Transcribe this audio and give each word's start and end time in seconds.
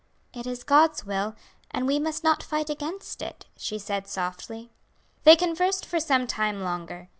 "It 0.33 0.47
is 0.47 0.63
God's 0.63 1.05
will, 1.05 1.35
and 1.69 1.85
we 1.85 1.99
must 1.99 2.23
not 2.23 2.41
fight 2.41 2.71
against 2.71 3.21
it," 3.21 3.45
she 3.55 3.77
said 3.77 4.07
softly. 4.07 4.71
They 5.25 5.35
conversed 5.35 5.85
for 5.85 5.99
some 5.99 6.25
time 6.25 6.61
longer. 6.63 7.09